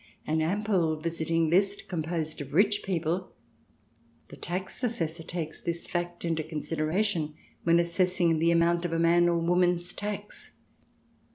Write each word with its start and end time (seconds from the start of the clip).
An 0.25 0.41
ample 0.41 0.95
visiting 0.99 1.51
list, 1.51 1.87
composed 1.87 2.41
of 2.41 2.55
rich 2.55 2.81
people— 2.81 3.33
the 4.29 4.35
tax 4.35 4.83
assessor 4.83 5.21
takes 5.21 5.61
this 5.61 5.85
fact 5.85 6.25
into 6.25 6.43
consideration 6.43 7.35
when 7.65 7.79
assessing 7.79 8.39
the 8.39 8.49
amount 8.49 8.83
of 8.83 8.93
a 8.93 8.97
man 8.97 9.29
or 9.29 9.37
woman's 9.37 9.93
tax. 9.93 10.53